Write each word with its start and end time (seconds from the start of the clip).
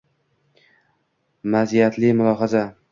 Мaziyatli 1.57 2.13
mulohaza 2.21 2.69